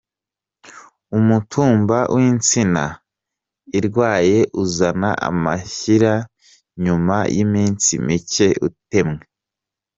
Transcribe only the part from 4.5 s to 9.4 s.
uzana amashyira nyuma y’iminsi mikeya utemwe.